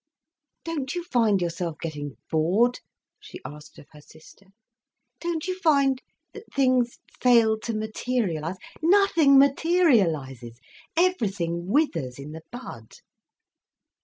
"Don't 0.63 0.95
you 0.95 1.03
find 1.03 1.39
yourself 1.43 1.77
getting 1.79 2.17
bored?" 2.31 2.79
she 3.19 3.39
asked 3.45 3.77
of 3.77 3.85
her 3.91 4.01
sister. 4.01 4.47
"Don't 5.19 5.47
you 5.47 5.59
find, 5.59 6.01
that 6.33 6.51
things 6.51 6.97
fail 7.21 7.59
to 7.59 7.75
materialize? 7.75 8.57
Nothing 8.81 9.37
materializes! 9.37 10.59
Everything 10.97 11.67
withers 11.67 12.17
in 12.17 12.31
the 12.31 12.41
bud." 12.51 12.93